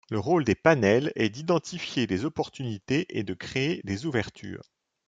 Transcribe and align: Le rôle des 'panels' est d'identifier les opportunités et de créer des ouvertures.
Le 0.09 0.17
rôle 0.19 0.45
des 0.45 0.55
'panels' 0.55 1.11
est 1.15 1.29
d'identifier 1.29 2.07
les 2.07 2.25
opportunités 2.25 3.05
et 3.15 3.21
de 3.21 3.35
créer 3.35 3.81
des 3.83 4.07
ouvertures. 4.07 4.63